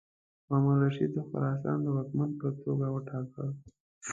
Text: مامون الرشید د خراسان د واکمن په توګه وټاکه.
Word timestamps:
مامون 0.49 0.75
الرشید 0.77 1.09
د 1.13 1.17
خراسان 1.27 1.77
د 1.83 1.87
واکمن 1.95 2.29
په 2.39 2.47
توګه 2.63 2.85
وټاکه. 2.91 3.43